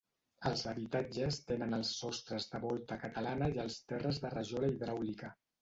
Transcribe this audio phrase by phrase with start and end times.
[0.49, 5.35] Els habitatges tenen els sostres de volta catalana i els terres de rajola hidràulica.